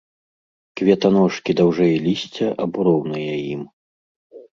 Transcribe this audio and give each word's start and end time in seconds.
Кветаножкі 0.79 1.51
даўжэй 1.59 1.93
лісця 2.05 2.47
або 2.65 2.79
роўныя 2.87 3.35
ім. 3.53 3.61